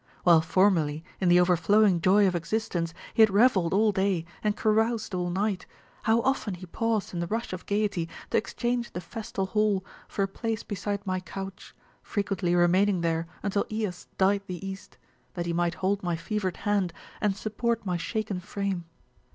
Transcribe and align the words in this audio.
While 0.23 0.41
formerly, 0.41 1.03
in 1.19 1.29
the 1.29 1.39
overflowing 1.39 2.01
joy 2.01 2.25
of 2.25 2.35
existence, 2.35 2.91
he 3.13 3.21
had 3.21 3.29
revelled 3.29 3.71
all 3.71 3.91
day 3.91 4.25
and 4.43 4.57
caroused 4.57 5.13
all 5.13 5.29
night, 5.29 5.67
how 6.01 6.21
often 6.21 6.55
he 6.55 6.65
paused 6.65 7.13
in 7.13 7.19
the 7.19 7.27
rush 7.27 7.53
of 7.53 7.67
gaiety 7.67 8.09
to 8.31 8.37
exchange 8.37 8.93
the 8.93 8.99
festal 9.01 9.45
hall 9.45 9.85
for 10.07 10.23
a 10.23 10.27
place 10.27 10.63
beside 10.63 11.05
my 11.05 11.19
couch, 11.19 11.75
frequently 12.01 12.55
remaining 12.55 13.01
there 13.01 13.27
until 13.43 13.67
Eos 13.71 14.07
dyed 14.17 14.41
the 14.47 14.65
east, 14.67 14.97
that 15.35 15.45
he 15.45 15.53
might 15.53 15.75
hold 15.75 16.01
my 16.01 16.15
fevered 16.15 16.57
hand 16.57 16.93
and 17.21 17.37
support 17.37 17.85
my 17.85 17.95
shaken 17.95 18.39
frame! 18.39 18.85